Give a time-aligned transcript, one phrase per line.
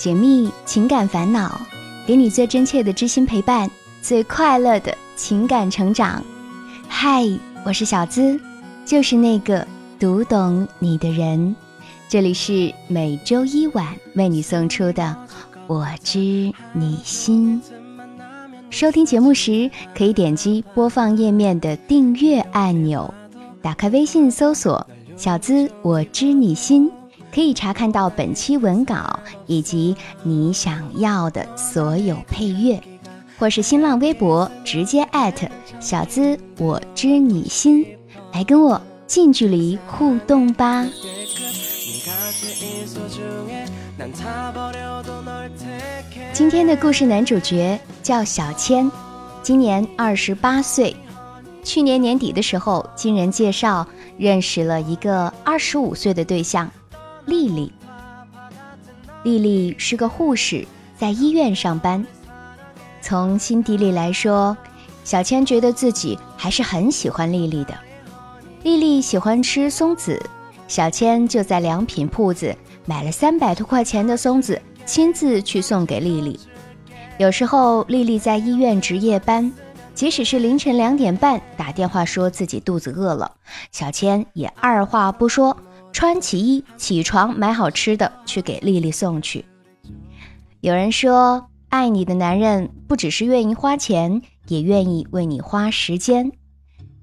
[0.00, 1.60] 解密情感烦恼，
[2.06, 3.70] 给你最真切的知心陪伴，
[4.00, 6.24] 最快乐的情感成长。
[6.88, 7.28] 嗨，
[7.66, 8.40] 我是小资，
[8.86, 9.66] 就是那个
[9.98, 11.54] 读懂你的人。
[12.08, 15.02] 这里是每周一晚为你送出的
[15.66, 16.18] 《我知
[16.72, 17.60] 你心》。
[18.70, 23.12] 收听节目时，可以点击播放页面的订阅按钮，
[23.60, 26.90] 打开微信搜索“小资我知你心”。
[27.32, 32.80] 可以查看到本期文稿以及你想要的所有配乐，
[33.38, 35.46] 或是新浪微博直接艾特
[35.78, 37.86] 小资我知你心，
[38.32, 40.86] 来跟我近距离互动吧。
[46.32, 48.90] 今天的故事男主角叫小千，
[49.42, 50.96] 今年二十八岁，
[51.62, 53.86] 去年年底的时候经人介绍
[54.18, 56.70] 认识了一个二十五岁的对象。
[57.30, 57.72] 丽丽，
[59.22, 60.66] 丽丽是个护士，
[60.98, 62.04] 在医院上班。
[63.00, 64.56] 从心底里来说，
[65.04, 67.74] 小千觉得自己还是很喜欢丽丽的。
[68.64, 70.20] 丽丽喜欢吃松子，
[70.66, 72.52] 小千就在良品铺子
[72.84, 76.36] 买了三百多块钱的松子，亲自去送给丽丽。
[77.16, 79.52] 有时候丽丽在医院值夜班，
[79.94, 83.30] 即使是凌晨两点半打电话说自己肚子饿了，
[83.70, 85.56] 小千也二话不说。
[86.00, 89.44] 穿起衣，起床买好吃的去给丽丽送去。
[90.62, 96.32] 有人说，爱你的男人不只是愿意花钱，也愿意为你花时间。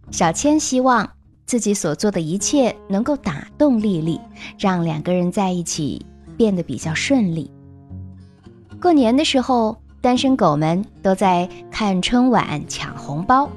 [0.10, 1.08] 小千希望
[1.46, 4.20] 自己所做的一切能够打动丽丽，
[4.58, 6.04] 让两个人在一起
[6.36, 7.52] 变得比较顺利。
[8.82, 13.48] 过年的时候，单身狗们都在看春晚抢红包，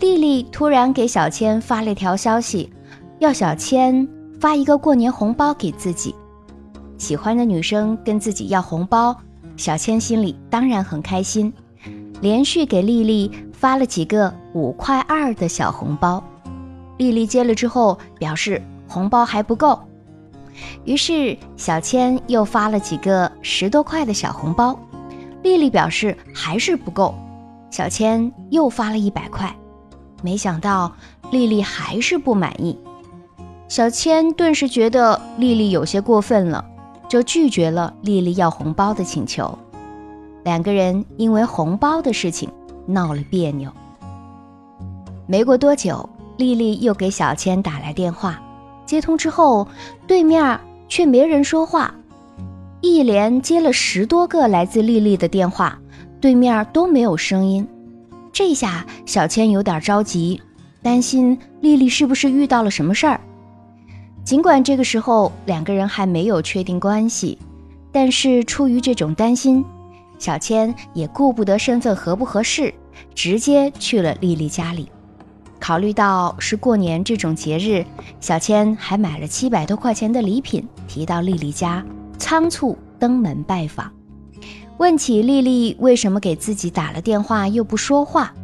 [0.00, 2.70] 丽丽突然给小千发了一条消息，
[3.20, 4.06] 要小千。
[4.38, 6.14] 发一个过年红包给自己，
[6.98, 9.16] 喜欢的女生跟自己要红包，
[9.56, 11.52] 小千心里当然很开心，
[12.20, 16.22] 连续给丽丽发了几个五块二的小红包。
[16.98, 19.78] 丽丽接了之后表示红包还不够，
[20.84, 24.78] 于是小千又发了几个十多块的小红包，
[25.42, 27.14] 丽丽表示还是不够，
[27.70, 29.54] 小千又发了一百块，
[30.22, 30.94] 没想到
[31.30, 32.78] 丽丽还是不满意。
[33.68, 36.64] 小千顿时觉得丽丽有些过分了，
[37.08, 39.58] 就拒绝了丽丽要红包的请求。
[40.44, 42.48] 两个人因为红包的事情
[42.86, 43.70] 闹了别扭。
[45.26, 48.40] 没过多久，丽丽又给小千打来电话，
[48.86, 49.66] 接通之后，
[50.06, 51.92] 对面却没人说话，
[52.80, 55.76] 一连接了十多个来自丽丽的电话，
[56.20, 57.66] 对面都没有声音。
[58.32, 60.40] 这下小千有点着急，
[60.82, 63.20] 担心丽丽是不是遇到了什么事儿。
[64.26, 67.38] 尽管这个时候两个人还没有确定关系，
[67.92, 69.64] 但是出于这种担心，
[70.18, 72.74] 小千也顾不得身份合不合适，
[73.14, 74.90] 直接去了丽丽家里。
[75.60, 77.86] 考虑到是过年这种节日，
[78.18, 81.86] 小千还买了七百多块钱的礼品，提到丽丽家，
[82.18, 83.92] 仓促登门拜访。
[84.78, 88.34] 问起丽丽为什么给自己打了电话又不说话，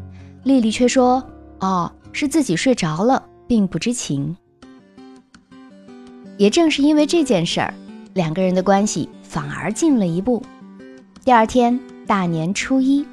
[0.44, 1.20] 丽丽却说
[1.58, 4.36] ：“哦，是自己睡着了，并不知情。”
[6.42, 7.72] 也正是因为这件事儿，
[8.14, 10.42] 两个人的关系反而近了一步。
[11.24, 13.06] 第二天大年初一，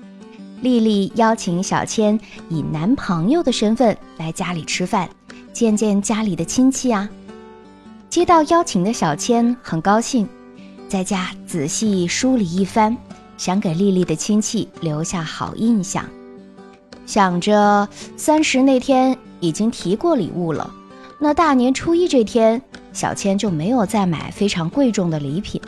[0.64, 2.20] 丽丽邀请小千
[2.50, 5.08] 以男朋友的身份来家里吃饭，
[5.54, 7.08] 见见家里的亲戚啊。
[8.10, 10.28] 接到邀请的小千很高兴，
[10.88, 12.98] 在家仔细梳理一番，
[13.38, 16.04] 想给丽丽的亲戚留下好印象。
[17.06, 20.74] 想着三十那天已经提过礼物了，
[21.20, 22.60] 那大年初一这天。
[23.00, 25.62] 小千就没有再买非常贵重的礼品，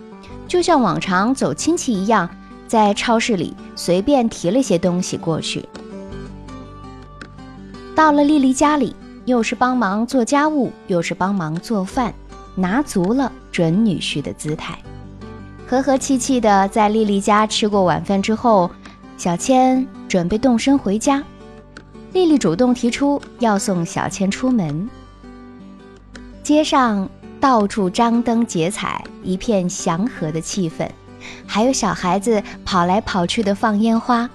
[0.49, 2.29] 就像往常走亲戚一样，
[2.67, 5.63] 在超市里随便提了些东西过去。
[7.95, 8.93] 到了丽丽家里，
[9.23, 12.13] 又是帮忙做家务，又是帮忙做饭，
[12.53, 14.77] 拿足了准女婿的姿态，
[15.65, 18.69] 和和气气的在丽丽家吃过晚饭之后，
[19.15, 21.23] 小千准备动身回家。
[22.11, 24.89] 丽丽主动提出要送小千出门。
[26.43, 27.07] 街上
[27.41, 30.87] 到处张灯结彩，一片祥和的气氛，
[31.47, 34.29] 还有小孩子跑来跑去的放烟花。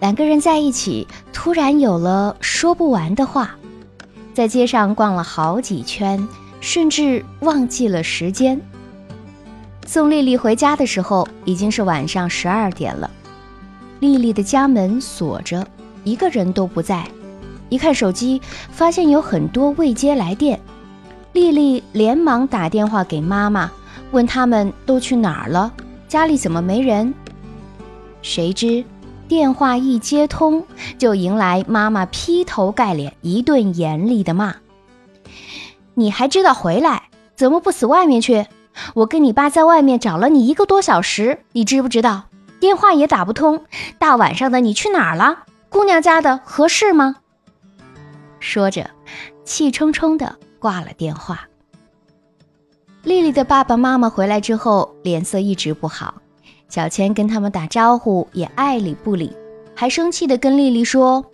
[0.00, 3.54] 两个人在一起，突然有了说不完的话。
[4.34, 6.28] 在街上逛了好几圈，
[6.60, 8.60] 甚至忘记了时间。
[9.86, 13.08] 送丽丽回家的时候，已经是晚上十二点了。
[14.00, 15.66] 丽丽的家门锁着，
[16.02, 17.06] 一个人都不在。
[17.68, 18.40] 一看手机，
[18.70, 20.60] 发现有很多未接来电。
[21.38, 23.70] 丽丽连忙打电话给妈妈，
[24.10, 25.72] 问他们都去哪儿了，
[26.08, 27.14] 家里怎么没人？
[28.22, 28.84] 谁知
[29.28, 30.64] 电话一接通，
[30.98, 34.56] 就迎来妈妈劈头盖脸一顿严厉的骂
[35.94, 37.04] ：“你还知道回来？
[37.36, 38.44] 怎么不死外面去？
[38.94, 42.24] 我跟你爸在外面找了你一个多小时，你知不知道？
[42.58, 43.64] 电话也打不通，
[44.00, 45.44] 大晚上的你去哪儿了？
[45.68, 47.14] 姑娘家的合适吗？”
[48.40, 48.90] 说着，
[49.44, 51.48] 气冲冲的挂了电话。
[53.02, 56.14] 丽丽的爸爸妈妈回来之后，脸色一直不好。
[56.68, 59.34] 小千跟他们打招呼也爱理不理，
[59.74, 61.24] 还生气的跟丽丽说：“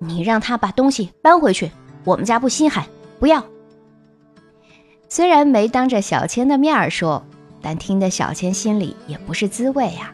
[0.00, 1.70] 你让他把东西搬回去，
[2.04, 2.84] 我们家不稀罕，
[3.20, 3.44] 不要。”
[5.08, 7.24] 虽然没当着小千的面说，
[7.62, 10.12] 但听得小千心里也不是滋味呀。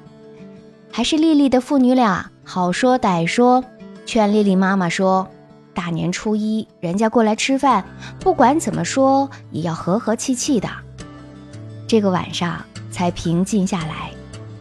[0.92, 3.64] 还是丽丽的父女俩好说歹说，
[4.04, 5.26] 劝丽丽妈妈说
[5.74, 7.84] ：“大年初一人家过来吃饭，
[8.18, 10.68] 不管怎么说也要和和气气的。”
[11.86, 14.10] 这个晚上才平静下来。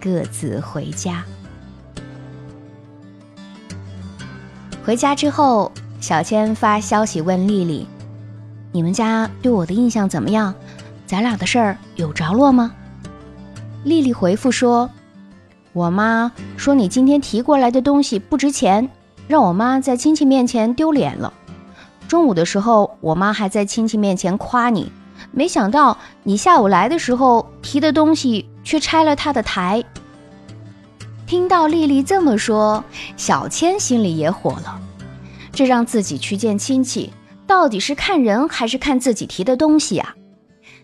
[0.01, 1.25] 各自回家。
[4.85, 5.69] 回家之后，
[5.99, 7.85] 小千发消息问丽丽
[8.71, 10.55] ：“你们家对我的印象怎么样？
[11.05, 12.71] 咱俩的事儿有着落吗？”
[13.83, 14.89] 丽丽回复说
[15.73, 18.89] ：“我妈说你今天提过来的东西不值钱，
[19.29, 21.31] 让我妈在亲戚面前丢脸了。
[22.09, 24.91] 中午的时候，我妈还在亲戚面前夸你，
[25.31, 29.83] 没想到你下午来的时候提的东西。”却拆了他的台。
[31.25, 32.83] 听到丽丽这么说，
[33.17, 34.79] 小千心里也火了。
[35.51, 37.11] 这让自己去见亲戚，
[37.47, 40.13] 到底是看人还是看自己提的东西啊？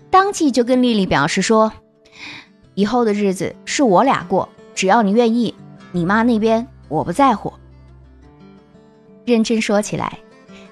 [0.10, 1.72] 当即就跟丽丽表示说
[2.74, 5.54] ：“以后的日子是我俩过，只要你愿意。
[5.92, 7.54] 你妈那边我不在乎。”
[9.26, 10.20] 认真说起来，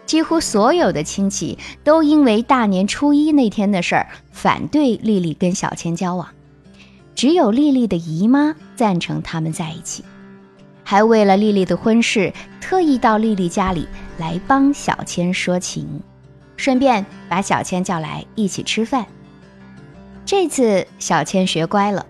[0.06, 6.28] 几乎所有的亲戚都因为大年初一那天的事儿反对丽丽跟小千交往。
[7.16, 10.04] 只有丽丽的姨妈赞成他们在一起，
[10.84, 16.02] 还为了丽丽的婚事，特意到丽丽家里来帮小千说情，
[16.58, 19.06] 顺便把小千叫来一起吃饭。
[20.26, 22.06] 这次小千学乖了，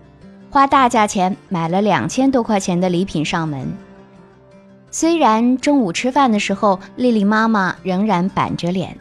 [0.50, 3.72] 花大价钱买了两千多块钱的礼品上门。
[4.96, 8.96] 虽然中午吃饭的时候，丽丽妈妈仍然板着脸，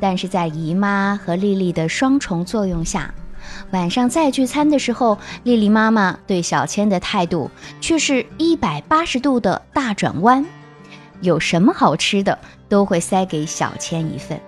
[0.00, 3.14] 但是在姨妈和丽丽的双重作用下。
[3.70, 7.48] 晚上再聚餐的时候，丽丽妈妈对小千的态度
[7.80, 10.44] 却是一百八十度的大转弯，
[11.20, 12.36] 有什么好吃的
[12.68, 14.40] 都会塞给小千一份。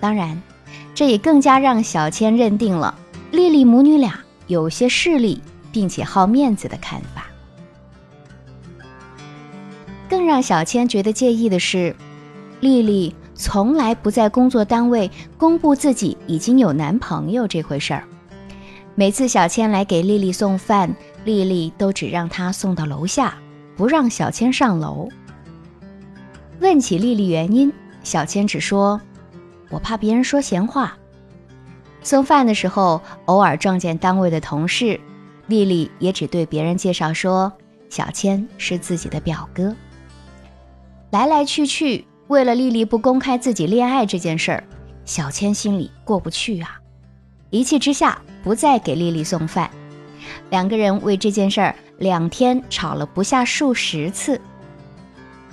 [0.00, 0.42] 当然，
[0.92, 2.92] 这也更加让小千认定了
[3.30, 4.18] 丽丽母女俩
[4.48, 7.23] 有些势利并且好面子的看法。
[10.08, 11.94] 更让小千觉得介意的是，
[12.60, 13.14] 丽丽。
[13.36, 18.04] 从来不在工作单位公布自己已经有男朋友这回事儿。
[18.94, 23.34] 每次小千来给丽丽送饭，丽丽都只让她送到楼下，
[23.76, 25.08] 不让小千上楼。
[26.60, 27.72] 问起丽丽原因，
[28.04, 29.00] 小千只说
[29.68, 30.96] ：“我怕别人说闲话。”
[32.02, 35.00] 送饭的时候，偶尔撞见单位的同事，
[35.48, 37.52] 丽丽也只对别人介绍说
[37.90, 39.74] ：“小千是自己的表哥。”
[41.14, 42.04] 来来去去。
[42.26, 44.64] 为了丽丽不公开自己恋爱这件事儿，
[45.04, 46.80] 小千心里过不去啊！
[47.50, 49.70] 一气之下，不再给丽丽送饭。
[50.50, 54.40] 两个人为这件事儿两天吵了不下数十次。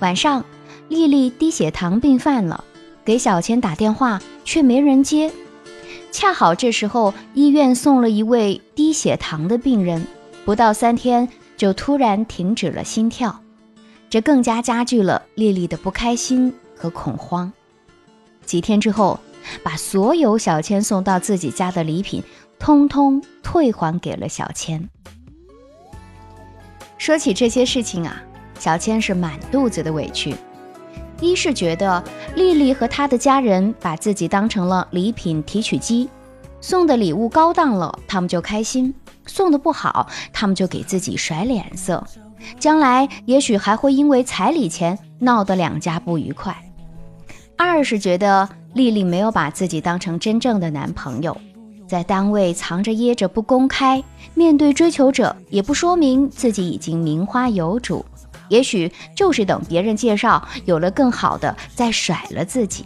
[0.00, 0.44] 晚上，
[0.88, 2.64] 丽丽低血糖病犯了，
[3.04, 5.30] 给小千打电话却没人接。
[6.10, 10.04] 恰好这时候医院送了一位低血糖的病人，
[10.44, 13.41] 不到三天就突然停止了心跳，
[14.12, 16.52] 这更加加剧了丽丽的不开心。
[16.76, 17.50] 和恐慌。
[18.44, 19.18] 几天之后，
[19.62, 22.22] 把所有小千送到自己家的礼品，
[22.58, 24.86] 通通退还给了小千。
[26.98, 28.20] 说起这些事情啊，
[28.58, 30.34] 小千是满肚子的委屈。
[31.20, 32.02] 一是觉得
[32.34, 36.10] 丽丽和她的家人把自己当成了礼品提取机，
[36.60, 38.92] 送的礼物高档了，他们就开心；
[39.24, 42.04] 送的不好，他们就给自己甩脸色，
[42.58, 46.56] 将来也许还会因为彩礼钱闹得两家不愉快。
[47.56, 51.36] 二是觉得丽丽没有把自己当成真正的男朋友，
[51.86, 54.02] 在单位藏着掖着不公开，
[54.34, 58.04] 面对追求者也不说明自己已经名花有主，
[58.48, 62.84] 也许就是等别人介绍有了更好的再甩了自己。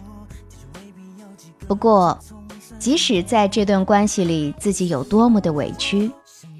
[1.67, 2.17] 不过，
[2.77, 6.11] 即使在这段关系里自己有多么的委屈，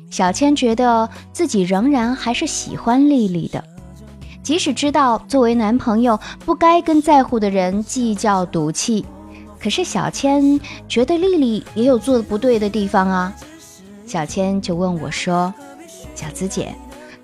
[0.09, 3.63] 小千觉得自己仍然还是喜欢丽丽的。
[4.41, 9.05] 即使知道作为男朋友不该跟在乎的人计较赌气，
[9.59, 13.33] 可是小千觉得丽丽也有做的不对的地方啊。
[14.05, 15.53] 小千就问我说
[16.15, 16.73] ：“小资姐，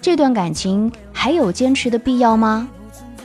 [0.01, 2.67] 这段感情还有坚持的必要吗？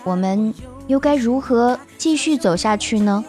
[0.05, 0.55] 我们
[0.87, 3.25] 又该如何继续走下去呢？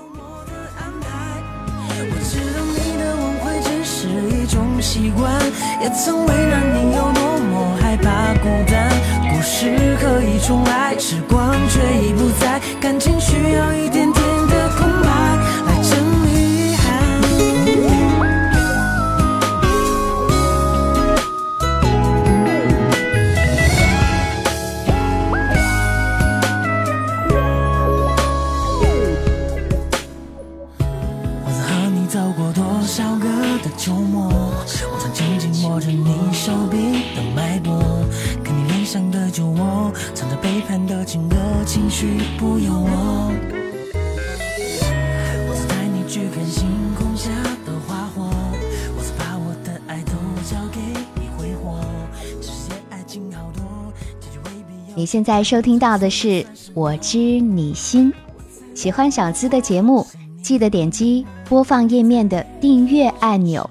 [4.81, 5.41] 习惯
[5.81, 8.89] 也曾为难你有多么害怕孤单，
[9.29, 14.11] 故事可以重来，时光却已不在，感情需要一点
[54.99, 56.27] 你现在收听到的是
[56.73, 58.11] 《我知你心》，
[58.75, 60.05] 喜欢小资的节目，
[60.41, 63.69] 记得点击播放页面的订阅按钮。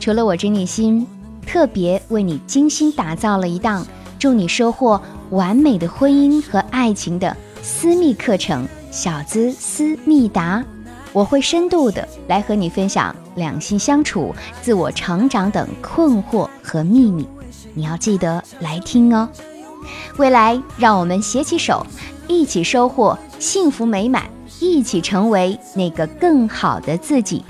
[0.00, 1.06] 除了《我知你心》。
[1.46, 3.86] 特别为你精心打造了一档
[4.18, 5.00] 祝你收获
[5.30, 10.58] 完美的婚姻和爱情的私密课程《小资思密达》，
[11.12, 17.28] 我会深度的来和你分享两性相处、自我成长等困惑和秘密，
[17.74, 19.28] 你要记得来听哦。
[20.16, 21.86] 未来，让我们携起手，
[22.26, 24.24] 一起收获幸福美满，
[24.60, 27.44] 一起成为那个更好的自己。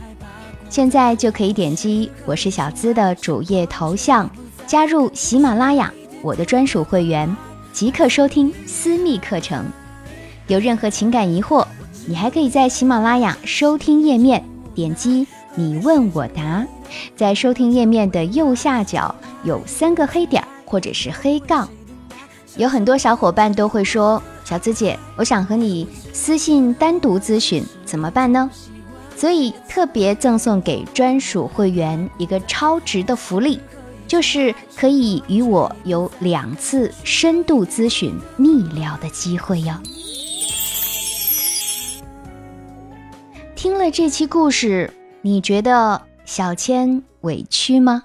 [0.71, 4.31] 现在就可以点击“我是小资”的主页头像，
[4.67, 7.35] 加入喜马拉雅我的专属会员，
[7.73, 9.65] 即刻收听私密课程。
[10.47, 11.67] 有任何情感疑惑，
[12.07, 14.45] 你还可以在喜马拉雅收听页面
[14.75, 16.67] 点击“你问我答”，
[17.17, 21.67] 在收听页面的右下角有三个黑点或者是黑杠。
[22.59, 28.51] 有很多小伙伴都会说：“小资姐，我想和你私信单独咨询，怎么办呢？”
[29.17, 33.61] 所以特别赠送给专属会员一个超值的福利，
[34.09, 39.73] 就是可以与我有两次深度咨询密聊的机会哟。
[43.55, 48.03] 听了这期故事，你觉得小千委屈吗？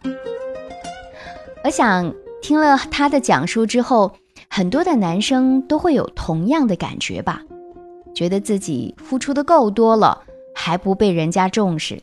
[1.64, 4.16] 我想听了他的讲述之后，
[4.56, 7.42] 很多的男生都会有同样的感觉吧，
[8.14, 10.22] 觉得自己付出的够多了。
[10.54, 12.00] 还不被人家重视，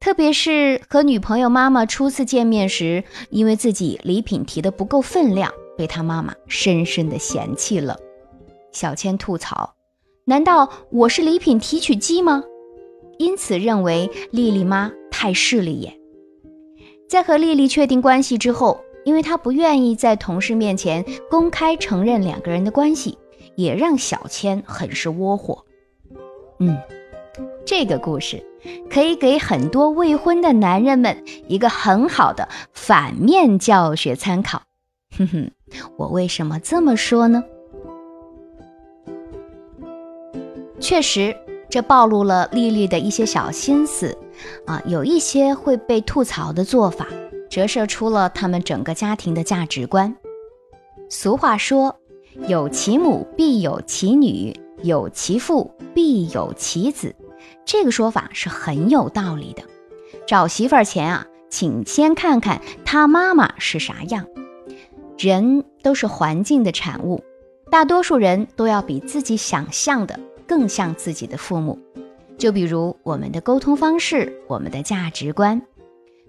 [0.00, 7.96] 特别是和女朋友妈妈初次见面时，因为自己礼品提的不够分量，被他妈妈深深的嫌弃了。
[8.72, 9.72] 小千吐槽
[10.26, 12.42] ：“难道我是礼品提取机吗？”
[13.18, 15.94] 因此认为丽丽妈太势利眼。
[17.08, 23.16] 在和丽丽确定关系之后，因为他不愿意在同事面前公开承认两个人的关系，
[23.56, 25.64] 也让小千很是窝火。
[26.58, 26.76] 嗯。
[27.64, 28.42] 这个故事
[28.90, 34.62] 可以给很多未婚的男人们一个很好的反面教学参考。
[35.16, 35.50] 哼哼，
[35.96, 37.42] 我为什么这么说呢？
[40.80, 41.36] 确实，
[41.68, 44.16] 这暴露了丽丽的一些小心思
[44.66, 47.06] 啊，有一些会被吐槽的做法，
[47.48, 50.14] 折射出了他们整个家庭的价值观。
[51.08, 51.98] 俗话说
[52.48, 57.14] ：“有其母必有其女，有其父必有其子。”
[57.64, 59.62] 这个说法是很有道理的。
[60.26, 64.26] 找媳妇儿前啊，请先看看他妈妈是啥样。
[65.18, 67.22] 人都是环境的产物，
[67.70, 71.78] 大多数人都要比自己想象的更像自己的父母。
[72.36, 75.60] 就比如我们的沟通方式，我们的价值观。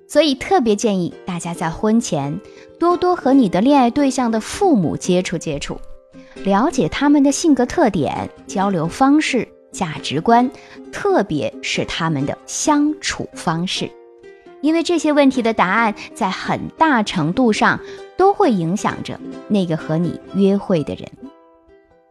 [0.10, 2.42] 所以特别建议大家在婚前
[2.80, 5.80] 多多和你的恋爱对象的父母接触接触，
[6.44, 9.48] 了解他们的性格特点、交流方式。
[9.72, 10.50] 价值观，
[10.92, 13.88] 特别是他们的相处方式，
[14.62, 17.80] 因为这些问题的答案在很大程度上
[18.18, 21.08] 都会影响着那个和你约会的人。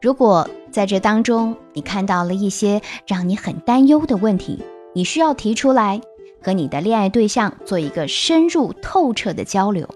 [0.01, 4.63] 如果在这当中你看到了一些让你很担忧的问题，
[4.95, 6.01] 你需要提出来
[6.43, 9.89] 和你的恋爱对象做一个深入透彻的交流，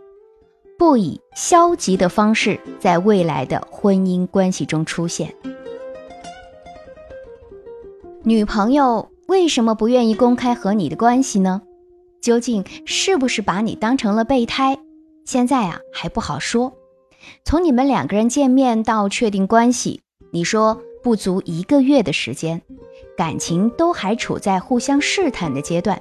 [0.79, 5.35] 不以消极的方式在未来的婚姻关系中出现。
[8.25, 11.63] 女朋友为什么不愿意公开和你的关系呢？
[12.21, 14.79] 究竟是不是把你当成了备胎？
[15.25, 16.73] 现在啊还不好说。
[17.45, 22.63] 从你们两个人见面到确定关系，你说不足一个月的时间，
[23.17, 26.01] 感情都还处在互相试探的阶段，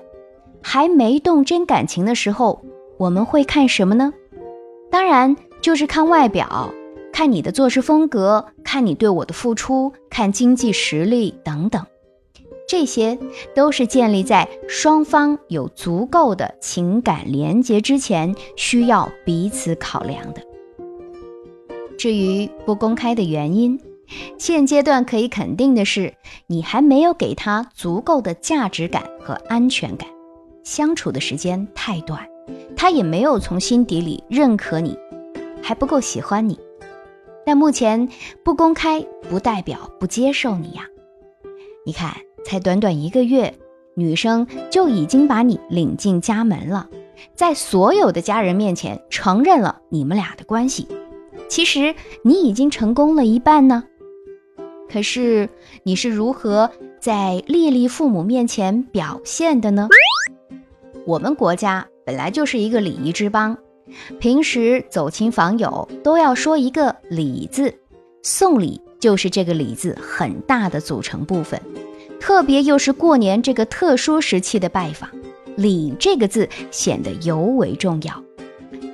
[0.62, 2.64] 还没动真感情的时候，
[2.98, 4.14] 我们会看什么呢？
[4.90, 6.74] 当然就是看外表，
[7.14, 11.86] 看你的做事风格，看你对我的付出，看经济实力等等。
[12.68, 13.18] 这些
[13.54, 20.42] 都是建立在双方有足够的情感连结之前，需要彼此考量的。
[21.98, 23.80] 至于不公开的原因，
[24.38, 26.14] 现阶段可以肯定的是，
[26.48, 30.08] 你还没有给他足够的价值感和安全感，
[30.72, 32.26] 相处的时间太短，
[32.78, 34.98] 他也没有从心底里认可你，
[35.62, 36.58] 还不够喜欢你。
[37.46, 38.08] 但目前
[38.42, 40.84] 不公开不代表不接受你呀，
[41.86, 42.16] 你看。
[42.44, 43.54] 才短短一个月，
[43.94, 46.90] 女生就已经把你领进家门了，
[47.36, 50.88] 在所有的家人面前承认了你们俩的关系。
[51.48, 53.84] 其实你已经成功了一半呢。
[54.90, 55.50] 可是
[55.84, 59.88] 你是如何在丽丽父母面前表现的呢？
[61.12, 63.58] 我们国家本来就是一个礼仪之邦，
[64.18, 67.74] 平时走亲访友都要说一个礼字，
[68.24, 71.62] 送礼就是这个礼字很大的组成部分。
[72.18, 75.10] 特别又是过年这个特殊时期的拜访，
[75.58, 78.24] 礼这个字显得尤为重要。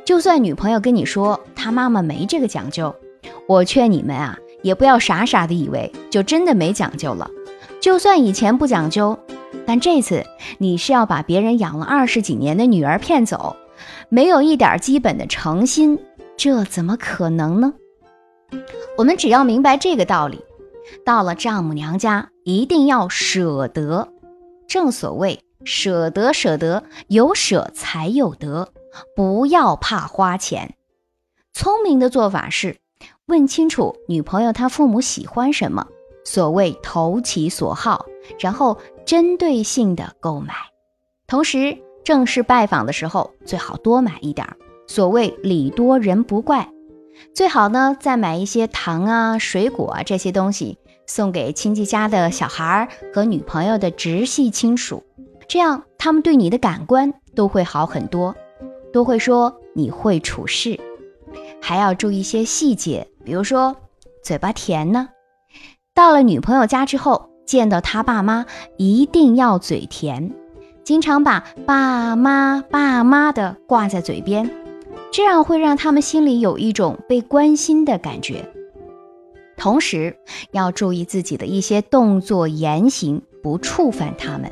[0.03, 2.95] 就算女朋友跟你说她妈妈没这个讲究，
[3.47, 7.29] 我劝你们啊，也不要傻傻的以为就真的没讲究了。
[7.79, 9.19] 就算以前不讲究，
[9.65, 10.25] 但这次
[10.57, 13.55] 你是要把别人养了二十几年的女儿骗走，
[14.09, 15.99] 没有一点基本的诚心，
[16.35, 17.73] 这怎么可能呢？
[18.97, 20.43] 我们只要明白这个道理。
[21.05, 24.07] 到了丈母娘家，一定要舍得。
[24.67, 28.69] 正所谓舍得，舍得，有舍才有得。
[29.15, 30.75] 不要怕花钱。
[31.53, 32.77] 聪明的做法是
[33.25, 35.87] 问清楚女朋友她父母喜欢什么，
[36.23, 38.05] 所谓投其所好，
[38.39, 40.53] 然后针对性的购买。
[41.27, 44.47] 同时，正式拜访的时候最好多买一点。
[44.87, 46.69] 所谓礼多人不怪。
[47.33, 55.03] 最好呢，再买一些糖啊、水果啊这些东西，送给亲戚家的小孩和女朋友的直系亲属，
[55.47, 58.35] 这样他们对你的感官都会好很多，
[58.93, 60.79] 都会说你会处事。
[61.61, 63.75] 还要注意一些细节，比如说
[64.23, 65.09] 嘴巴甜呢。
[65.93, 68.45] 到了女朋友家之后，见到他爸妈
[68.77, 70.31] 一定要嘴甜，
[70.83, 74.47] 经常把爸妈、爸妈的挂在嘴边。
[75.11, 78.51] 这样会让他们心里有一种被关心的感觉，
[79.55, 80.17] 同时
[80.51, 84.51] 要注意自己的一些动作言行，不触犯他们。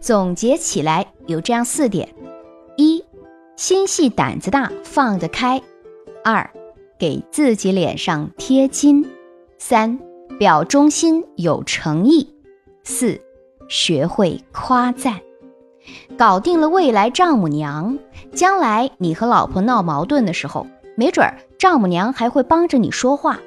[0.00, 2.08] 总结起来有这样四点：
[2.76, 3.04] 一、
[3.56, 5.60] 心细胆子大，放得开；
[6.24, 6.50] 二、
[6.98, 9.04] 给自己脸上贴金；
[9.58, 9.98] 三、
[10.38, 12.28] 表忠心有诚意；
[12.84, 13.20] 四、
[13.68, 15.18] 学会夸赞。
[16.16, 17.98] 搞定了未来丈母娘，
[18.32, 23.40] 将来你和老婆闹矛盾的时候，没准儿丈母娘还会帮着你说话。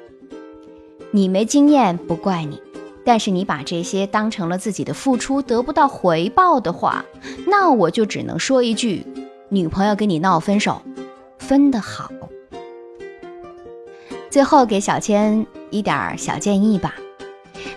[1.12, 2.60] 你没经验不怪你，
[3.06, 7.06] 但是你把这些当成了自己的付出得不到回报的话，
[7.46, 9.06] 那我就只能说一句：
[9.48, 10.82] 女朋友跟你闹分手，
[11.38, 12.10] 分得好。
[14.28, 16.94] 最后给小千一点小建议吧。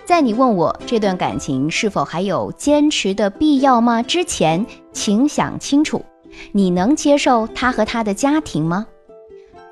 [0.04, 4.02] 在你问我这段感情是否还有坚持的必要吗？
[4.02, 6.04] 之前，请想清楚，
[6.52, 8.86] 你能接受他和他的家庭吗？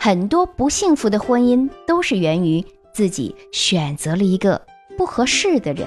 [0.01, 4.61] 很多不幸福的婚姻都是源于自己选择了一个
[4.99, 5.87] 不合适的人。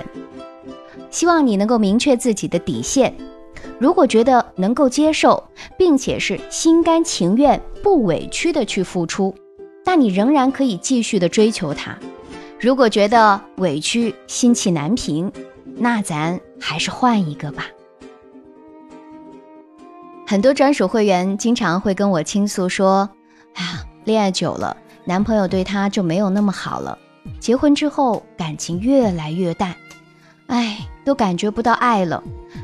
[1.09, 3.13] 希望你能够明确自己的底线。
[3.79, 5.43] 如果觉得能够接受，
[5.77, 9.35] 并且是心甘情愿、不委屈的去付出，
[9.85, 11.97] 那你仍然可以继续的追求他。
[12.59, 15.31] 如果觉得委屈、心气难平，
[15.75, 17.65] 那咱还是换一个吧。
[20.25, 23.07] 很多专属会员经常会跟我倾诉说
[23.53, 26.97] ：“哎呀，恋爱久了，男朋友对她就没有那么好了。
[27.39, 29.75] 结婚之后，感情越来越淡，
[30.47, 32.23] 哎，都感觉不到爱了。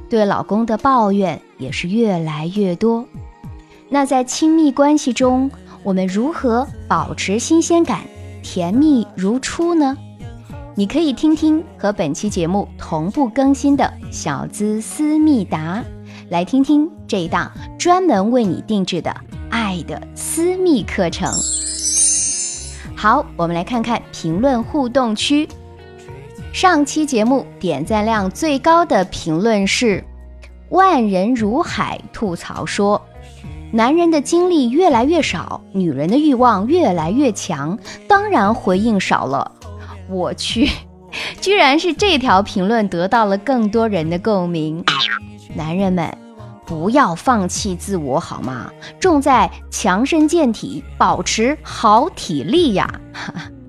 [0.10, 3.06] 对老公的抱怨也是越来越多。
[3.90, 5.52] 那在亲密关系中，
[5.84, 8.02] 我们如何保持新鲜感？”
[8.44, 9.98] 甜蜜如初呢？
[10.76, 15.84] 你可以听听和本期节目同步更新的小资思密达，
[16.30, 19.16] 来听听这一档专门为你定制的
[19.50, 21.32] 爱的私密课程。
[22.96, 25.48] 好，我们来看看评论互动区。
[26.52, 30.04] 上期节目点赞量最高的评论是
[30.70, 33.02] “万人如海”，吐槽说。
[33.76, 39.52] 男人的精力越来越少，女人的欲望越来越强，当然回应少了。
[40.08, 40.70] 我去，
[41.42, 44.86] 居然是这条评论得到了更多人的共鸣。
[45.56, 46.16] 男人们，
[46.68, 48.72] 不要放弃自我好吗？
[49.00, 53.02] 重在强身健体，保持好体力呀。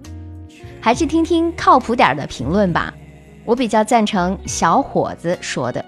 [0.83, 2.93] 还是听听靠谱点的评论吧。
[3.47, 5.83] 我比较赞成小伙子说的：“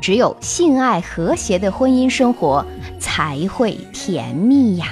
[0.00, 2.64] 只有性爱和谐的婚姻生活
[2.98, 4.86] 才会甜蜜呀。”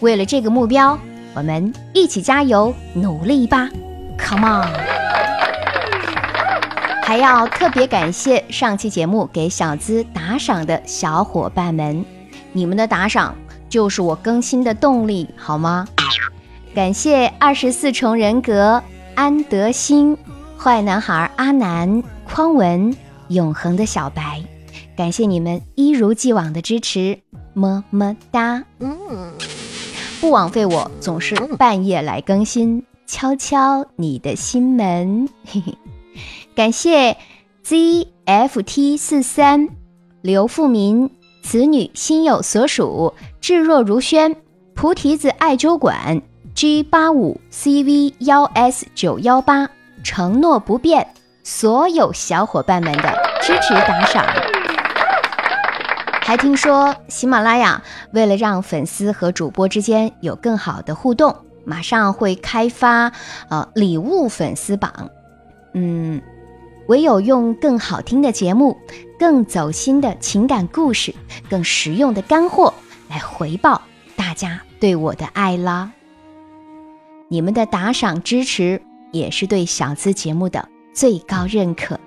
[0.00, 0.98] 为了这个目标，
[1.34, 3.68] 我们一起加油努力吧
[4.18, 4.68] ！Come on！
[7.04, 12.04] 还要特别感谢上期节目给小资打赏的小伙伴们，
[12.52, 13.34] 你们的打赏
[13.68, 15.86] 就是我更新的动力，好吗？
[16.74, 18.82] 感谢二十四重人格
[19.14, 20.16] 安德兴、
[20.58, 22.96] 坏男孩阿南、匡文、
[23.32, 24.42] 永恒的小白，
[24.96, 27.18] 感谢你们一如既往的支持，
[27.54, 28.64] 么么哒！
[28.78, 29.32] 嗯，
[30.20, 35.74] 不枉费我总是半夜来更新，敲敲你的心门，嘿嘿。
[36.54, 37.16] 感谢
[37.64, 39.68] ZFT 四三
[40.20, 41.10] 刘富民，
[41.42, 44.36] 此女心有所属，至若如轩，
[44.74, 46.20] 菩提子艾灸馆
[46.54, 49.70] G 八五 CV 幺 S 九幺八，
[50.04, 54.24] 承诺不变，所有小伙伴们的支持打赏。
[56.22, 63.12] 还听说喜马拉雅为了让粉丝和主播之间有更好的互动，马上会开发
[63.48, 65.10] 呃礼物粉丝榜，
[65.74, 66.22] 嗯。
[66.88, 68.76] 唯有用更好听的节目、
[69.16, 71.14] 更走心的情感故事、
[71.48, 72.74] 更实用的干货
[73.08, 73.80] 来回报
[74.16, 75.92] 大家对我的爱啦！
[77.28, 81.98] 你们的打赏支持也是对小资节目的最高认可。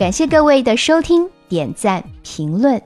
[0.00, 2.80] 感谢各位的收听、点赞、评论。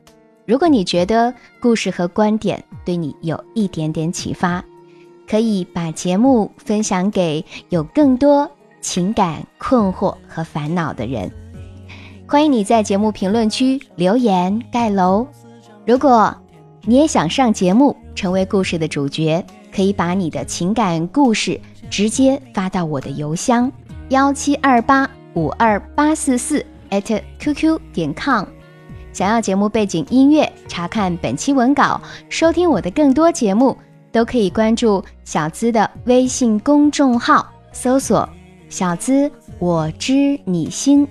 [0.44, 4.64] 如果你觉得故事和观点对你有一点点启发，
[5.24, 8.50] 可以把节目分享给有更多。
[8.80, 11.30] 情感困惑和烦恼的人，
[12.26, 15.24] 欢迎你在节目评论区留言盖楼。
[15.86, 16.36] 如果
[16.82, 23.70] 你也想上节目，成为故事的主角，可以把你的情感故事直接发到我的邮箱
[24.08, 28.44] 幺七二八五二八四四 at @QQ 点 com。
[29.12, 33.76] 想要节目背景音乐，查看本期文稿，收听我的更多节目，
[34.10, 38.28] 都可以关注小资的微信公众号，搜索。
[38.68, 41.06] 小资，我知你心，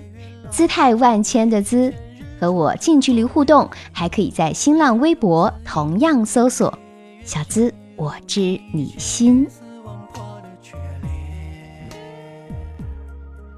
[0.50, 1.94] 姿态万千的姿，
[2.38, 6.78] 和我近距离互动，还可以在新浪微博同样搜索
[7.24, 9.46] “小资我知你心”，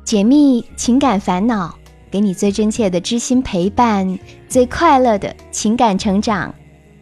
[0.05, 1.77] 解密情感烦恼，
[2.17, 6.55] 给你最真切的知心陪伴，最快乐的情感成长。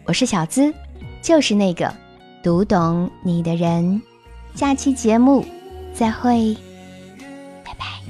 [0.06, 0.74] 我是小资，
[1.22, 1.94] 就是那个
[2.42, 4.02] 读懂你的人。
[4.56, 5.44] 下期节目
[5.92, 6.56] 再会。
[7.64, 8.03] 拜拜。